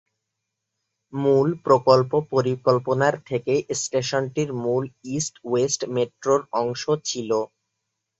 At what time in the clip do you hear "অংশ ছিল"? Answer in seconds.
6.61-7.29